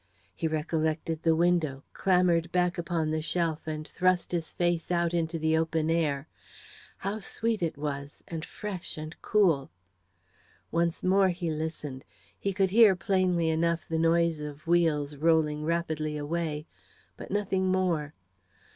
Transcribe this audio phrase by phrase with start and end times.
[0.35, 5.37] He recollected the window clambered back upon the shelf, and thrust his face out into
[5.37, 6.27] the open air.
[6.97, 8.23] How sweet it was!
[8.27, 9.69] and fresh, and cool!
[10.71, 12.03] Once more he listened.
[12.39, 16.65] He could hear, plainly enough, the noise of wheels rolling rapidly away,
[17.15, 18.15] but nothing more.